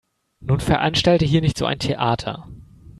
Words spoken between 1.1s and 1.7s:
hier nicht so